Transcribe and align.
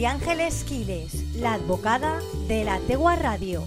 María 0.00 0.12
Ángeles 0.12 0.64
Quiles, 0.64 1.36
la 1.36 1.52
advocada 1.52 2.20
de 2.48 2.64
la 2.64 2.78
Tegua 2.78 3.16
Radio. 3.16 3.64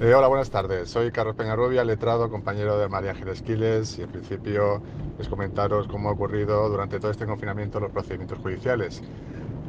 Eh, 0.00 0.14
hola, 0.14 0.28
buenas 0.28 0.48
tardes. 0.48 0.88
Soy 0.88 1.12
Carlos 1.12 1.36
Peñarrubia, 1.36 1.84
letrado, 1.84 2.30
compañero 2.30 2.78
de 2.78 2.88
María 2.88 3.10
Ángeles 3.10 3.42
Quiles 3.42 3.98
y 3.98 4.02
en 4.04 4.08
principio 4.08 4.80
es 5.18 5.28
comentaros 5.28 5.86
cómo 5.88 6.08
ha 6.08 6.12
ocurrido 6.12 6.70
durante 6.70 6.98
todo 7.00 7.10
este 7.10 7.26
confinamiento 7.26 7.78
los 7.78 7.90
procedimientos 7.90 8.38
judiciales. 8.38 9.02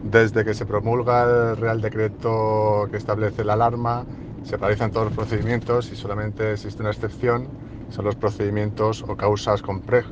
Desde 0.03 0.43
que 0.43 0.55
se 0.55 0.65
promulga 0.65 1.23
el 1.23 1.57
Real 1.57 1.79
Decreto 1.79 2.87
que 2.89 2.97
establece 2.97 3.43
la 3.43 3.53
alarma, 3.53 4.07
se 4.41 4.57
realizan 4.57 4.91
todos 4.91 5.05
los 5.05 5.13
procedimientos 5.13 5.91
y 5.91 5.95
solamente 5.95 6.53
existe 6.53 6.81
una 6.81 6.91
excepción, 6.91 7.53
son 7.87 8.05
los 8.05 8.15
procedimientos 8.15 9.03
o 9.07 9.15
causas 9.15 9.61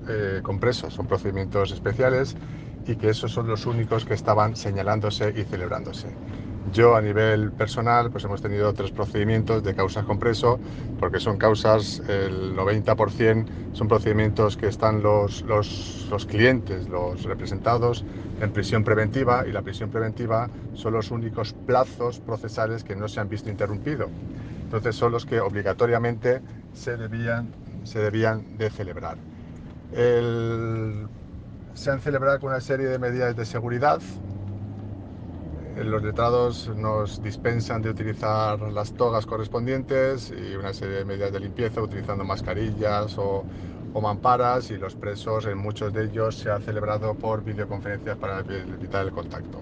eh, 0.08 0.42
compresas, 0.44 0.94
son 0.94 1.08
procedimientos 1.08 1.72
especiales 1.72 2.36
y 2.86 2.98
que 2.98 3.10
esos 3.10 3.32
son 3.32 3.48
los 3.48 3.66
únicos 3.66 4.06
que 4.06 4.14
estaban 4.14 4.56
señalándose 4.56 5.34
y 5.36 5.44
celebrándose. 5.44 6.20
Yo 6.72 6.96
a 6.96 7.02
nivel 7.02 7.52
personal 7.52 8.12
pues 8.12 8.24
hemos 8.26 8.42
tenido 8.42 8.74
tres 8.74 8.92
procedimientos 8.92 9.64
de 9.64 9.74
causas 9.74 10.06
compreso 10.06 10.60
porque 11.00 11.20
son 11.20 11.38
causas, 11.38 12.02
el 12.08 12.56
90% 12.56 13.46
son 13.74 13.88
procedimientos 13.88 14.56
que 14.56 14.68
están 14.68 15.02
los, 15.02 15.42
los, 15.44 16.08
los, 16.12 16.26
clientes, 16.26 16.88
los 16.88 17.24
representados 17.24 18.06
en 18.40 18.52
prisión 18.52 18.84
preventiva 18.84 19.48
y 19.48 19.52
la 19.52 19.62
prisión 19.62 19.90
preventiva 19.90 20.50
son 20.74 20.94
los 20.94 21.10
únicos 21.12 21.54
plazos 21.54 22.20
procesales 22.20 22.84
que 22.84 22.96
no 22.96 23.08
se 23.08 23.20
han 23.20 23.30
visto 23.30 23.50
interrumpidos. 23.50 24.10
Entonces 24.64 24.96
son 24.96 25.12
los 25.12 25.26
que 25.26 25.40
obligatoriamente 25.40 26.42
se 26.74 26.98
debían, 26.98 27.48
se 27.84 28.00
debían 28.00 28.58
de 28.58 28.70
celebrar. 28.70 29.18
El, 29.92 31.08
se 31.74 31.90
han 31.90 32.00
celebrado 32.02 32.40
con 32.40 32.50
una 32.50 32.62
serie 32.62 32.86
de 32.86 33.00
medidas 33.00 33.36
de 33.36 33.46
seguridad 33.46 34.00
los 35.84 36.04
letrados 36.04 36.70
nos 36.76 37.22
dispensan 37.22 37.82
de 37.82 37.90
utilizar 37.90 38.60
las 38.72 38.94
togas 38.94 39.26
correspondientes 39.26 40.32
y 40.32 40.56
una 40.56 40.74
serie 40.74 40.98
de 40.98 41.06
medidas 41.06 41.32
de 41.32 41.40
limpieza 41.40 41.82
utilizando 41.82 42.24
mascarillas 42.24 43.18
o, 43.18 43.44
mamparas 44.02 44.72
y 44.72 44.78
los 44.78 44.96
presos 44.96 45.46
en 45.46 45.58
muchos 45.58 45.92
de 45.92 46.06
ellos 46.06 46.36
se 46.36 46.50
ha 46.50 46.60
celebrado 46.60 47.16
por 47.16 47.44
videoconferencias 47.44 48.16
para 48.18 48.40
evitar 48.40 49.06
el 49.06 49.12
contacto. 49.12 49.60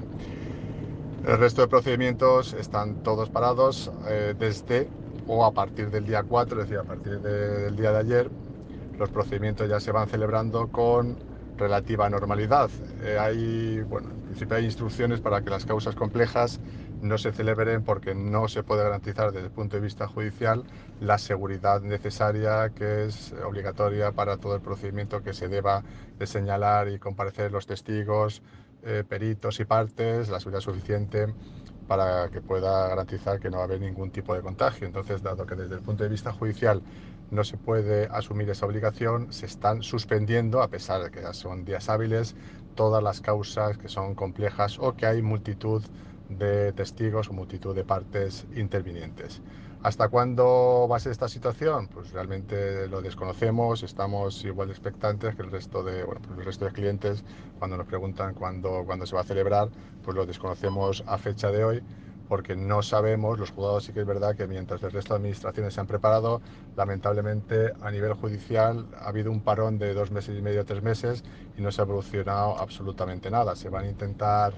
El 1.26 1.40
resto 1.40 1.62
de 1.62 1.68
procedimientos 1.68 2.54
están 2.54 3.02
todos 3.02 3.30
parados 3.32 3.92
eh, 4.08 4.36
desde 4.38 4.90
o 5.28 5.44
a 5.44 5.52
partir 5.52 5.90
del 5.90 6.06
día 6.06 6.22
4, 6.24 6.62
es 6.62 6.70
decir, 6.70 6.80
a 6.80 6.84
partir 6.84 7.20
del 7.20 7.76
día 7.76 7.92
de 7.92 7.98
ayer, 7.98 8.30
los 9.00 9.10
procedimientos 9.10 9.68
ya 9.68 9.80
se 9.80 9.92
van 9.92 10.08
celebrando 10.08 10.68
con 10.68 11.18
relativa 11.58 12.10
normalidad. 12.10 12.70
Eh, 13.02 13.18
hay, 13.20 13.82
bueno, 13.82 14.10
en 14.10 14.22
principio 14.22 14.58
hay 14.58 14.66
instrucciones 14.66 15.20
para 15.20 15.42
que 15.42 15.50
las 15.50 15.66
causas 15.66 15.96
complejas 15.96 16.60
no 17.02 17.18
se 17.18 17.32
celebren 17.32 17.84
porque 17.84 18.16
no 18.16 18.48
se 18.48 18.64
puede 18.64 18.84
garantizar 18.84 19.32
desde 19.32 19.48
el 19.48 19.52
punto 19.52 19.76
de 19.76 19.82
vista 19.82 20.08
judicial 20.08 20.64
la 21.00 21.18
seguridad 21.18 21.82
necesaria 21.82 22.70
que 22.70 23.06
es 23.06 23.34
obligatoria 23.46 24.12
para 24.12 24.38
todo 24.38 24.56
el 24.56 24.62
procedimiento 24.62 25.22
que 25.22 25.34
se 25.34 25.48
deba 25.48 25.84
de 26.18 26.28
señalar 26.28 26.88
y 26.90 26.98
comparecer 26.98 27.52
los 27.52 27.68
testigos, 27.68 28.42
eh, 28.84 29.04
peritos 29.08 29.60
y 29.60 29.66
partes, 29.66 30.30
la 30.30 30.40
seguridad 30.40 30.62
suficiente 30.62 31.28
para 31.88 32.30
que 32.30 32.42
pueda 32.42 32.90
garantizar 32.90 33.40
que 33.40 33.50
no 33.50 33.58
va 33.58 33.64
a 33.64 33.66
haber 33.66 33.82
ningún 33.82 34.12
tipo 34.12 34.34
de 34.34 34.42
contagio. 34.42 34.88
Entonces, 34.88 35.22
dado 35.24 35.46
que 35.46 35.56
desde 35.56 35.76
el 35.76 35.82
punto 35.82 36.04
de 36.04 36.10
vista 36.10 36.32
judicial 36.34 36.82
no 37.32 37.44
se 37.44 37.58
puede 37.58 38.08
asumir 38.12 38.50
esa 38.50 38.66
obligación, 38.66 39.32
se 39.32 39.46
están 39.46 39.84
suspendiendo, 39.84 40.62
a 40.62 40.70
pesar 40.70 41.04
de 41.04 41.12
que 41.12 41.22
son 41.34 41.66
días 41.66 41.90
hábiles, 41.90 42.36
todas 42.76 43.04
las 43.04 43.22
causas 43.22 43.78
que 43.78 43.90
son 43.90 44.16
complejas 44.16 44.78
o 44.80 44.96
que 44.96 45.06
hay 45.06 45.22
multitud 45.22 45.84
de 46.30 46.74
testigos 46.74 47.30
o 47.30 47.34
multitud 47.34 47.76
de 47.76 47.84
partes 47.84 48.46
intervinientes. 48.56 49.42
¿Hasta 49.84 50.10
cuándo 50.10 50.88
va 50.90 50.98
a 50.98 51.00
ser 51.00 51.12
esta 51.12 51.28
situación? 51.28 51.88
Pues 51.88 52.12
realmente 52.12 52.88
lo 52.88 53.02
desconocemos, 53.02 53.84
estamos 53.84 54.44
igual 54.44 54.70
de 54.70 54.74
expectantes 54.74 55.36
que 55.36 55.44
el 55.44 55.52
resto 55.52 55.84
de, 55.84 56.04
bueno, 56.04 56.20
pues 56.26 56.40
el 56.40 56.46
resto 56.46 56.66
de 56.66 56.72
clientes 56.72 57.24
cuando 57.60 57.78
nos 57.78 57.86
preguntan 57.86 58.34
cuándo, 58.34 58.84
cuándo 58.86 59.06
se 59.06 59.16
va 59.16 59.22
a 59.22 59.24
celebrar, 59.24 59.70
pues 60.04 60.16
lo 60.18 60.26
desconocemos 60.26 61.04
a 61.06 61.18
fecha 61.18 61.52
de 61.52 61.64
hoy 61.64 61.84
porque 62.28 62.56
no 62.56 62.82
sabemos, 62.82 63.40
los 63.40 63.52
juzgados 63.52 63.86
sí 63.86 63.94
que 63.94 64.02
es 64.02 64.06
verdad 64.06 64.36
que 64.36 64.48
mientras 64.48 64.84
el 64.84 64.92
resto 64.92 65.14
de 65.14 65.20
administraciones 65.20 65.74
se 65.74 65.80
han 65.80 65.88
preparado, 65.88 66.42
lamentablemente 66.76 67.72
a 67.82 67.92
nivel 67.92 68.14
judicial 68.14 68.86
ha 69.00 69.08
habido 69.08 69.32
un 69.32 69.42
parón 69.42 69.78
de 69.78 69.94
dos 69.94 70.12
meses 70.12 70.38
y 70.38 70.42
medio, 70.42 70.66
tres 70.66 70.84
meses 70.84 71.24
y 71.58 71.62
no 71.62 71.72
se 71.72 71.82
ha 71.82 71.86
evolucionado 71.86 72.58
absolutamente 72.60 73.32
nada. 73.32 73.56
Se 73.56 73.70
van 73.70 73.86
a 73.86 73.88
intentar 73.88 74.54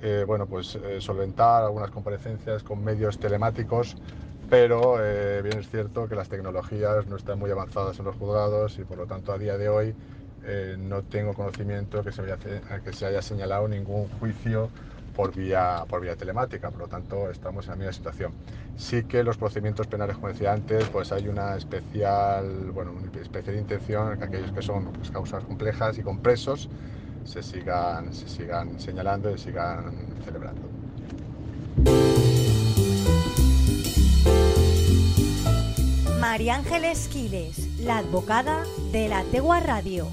eh, 0.00 0.24
bueno, 0.26 0.46
pues, 0.46 0.74
eh, 0.76 1.00
solventar 1.00 1.64
algunas 1.64 1.90
comparecencias 1.90 2.62
con 2.62 2.82
medios 2.84 3.18
telemáticos, 3.18 3.96
pero 4.48 4.96
eh, 5.00 5.42
bien 5.42 5.58
es 5.58 5.68
cierto 5.68 6.08
que 6.08 6.14
las 6.14 6.28
tecnologías 6.28 7.06
no 7.06 7.16
están 7.16 7.38
muy 7.38 7.50
avanzadas 7.50 7.98
en 7.98 8.04
los 8.04 8.16
juzgados 8.16 8.78
y 8.78 8.84
por 8.84 8.98
lo 8.98 9.06
tanto 9.06 9.32
a 9.32 9.38
día 9.38 9.56
de 9.58 9.68
hoy 9.68 9.94
no 10.78 11.02
tengo 11.02 11.34
conocimiento 11.34 12.04
que 12.04 12.12
se, 12.12 12.22
haya, 12.22 12.38
que 12.38 12.92
se 12.92 13.04
haya 13.04 13.20
señalado 13.20 13.66
ningún 13.66 14.06
juicio 14.06 14.70
por 15.16 15.34
vía, 15.34 15.84
por 15.88 16.02
vía 16.02 16.14
telemática, 16.14 16.70
por 16.70 16.82
lo 16.82 16.88
tanto 16.88 17.30
estamos 17.30 17.66
en 17.66 17.70
la 17.72 17.76
misma 17.76 17.92
situación. 17.92 18.32
Sí 18.76 19.02
que 19.04 19.24
los 19.24 19.38
procedimientos 19.38 19.86
penales, 19.88 20.16
como 20.16 20.28
decía 20.28 20.52
antes, 20.52 20.88
pues 20.90 21.10
hay 21.10 21.26
una 21.26 21.56
especial, 21.56 22.70
bueno, 22.70 22.92
una 22.92 23.10
especial 23.20 23.56
intención 23.56 24.12
en 24.12 24.18
que 24.18 24.24
aquellos 24.24 24.52
que 24.52 24.62
son 24.62 24.84
pues, 24.92 25.10
causas 25.10 25.42
complejas 25.42 25.98
y 25.98 26.02
con 26.02 26.20
presos 26.20 26.68
se 27.26 27.42
sigan, 27.42 28.12
se 28.14 28.28
sigan 28.28 28.78
señalando 28.78 29.34
y 29.34 29.38
sigan 29.38 29.92
celebrando. 30.24 30.62
María 36.20 36.56
Ángeles 36.56 37.08
Quiles, 37.08 37.80
la 37.80 37.98
advocada 37.98 38.64
de 38.92 39.08
la 39.08 39.22
Tegua 39.24 39.60
Radio. 39.60 40.08